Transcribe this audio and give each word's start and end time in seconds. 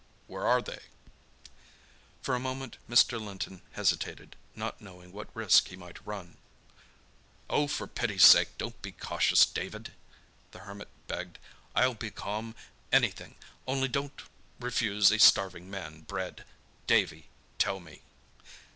"Where 0.25 0.47
are 0.47 0.63
they?" 0.63 0.79
For 2.23 2.33
a 2.33 2.39
moment 2.39 2.79
Mr. 2.89 3.21
Linton 3.23 3.61
hesitated, 3.73 4.35
not 4.55 4.81
knowing 4.81 5.11
what 5.11 5.29
risk 5.35 5.67
he 5.67 5.75
might 5.75 6.03
run. 6.07 6.37
"Oh! 7.51 7.67
for 7.67 7.85
pity's 7.85 8.23
sake 8.25 8.57
don't 8.57 8.81
be 8.81 8.93
cautious, 8.93 9.45
David," 9.45 9.93
the 10.53 10.59
Hermit 10.61 10.89
begged. 11.07 11.37
"I'll 11.75 11.93
be 11.93 12.09
calm—anything—only 12.09 13.89
don't 13.89 14.23
refuse 14.59 15.11
a 15.11 15.19
starving 15.19 15.69
man 15.69 16.01
bread! 16.01 16.45
Davy, 16.87 17.27
tell 17.59 17.79
me!" 17.79 18.01